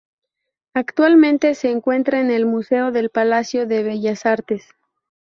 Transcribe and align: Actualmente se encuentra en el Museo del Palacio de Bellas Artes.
Actualmente 0.73 1.53
se 1.53 1.69
encuentra 1.69 2.19
en 2.21 2.31
el 2.31 2.47
Museo 2.47 2.91
del 2.91 3.11
Palacio 3.11 3.67
de 3.67 3.83
Bellas 3.83 4.25
Artes. 4.25 4.67